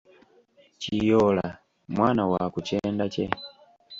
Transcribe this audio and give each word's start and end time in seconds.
Kiyoola 0.81 1.47
mwana 1.95 2.21
wa 2.31 2.43
ku 2.53 2.59
kyenda 2.67 3.05
kye. 3.13 3.25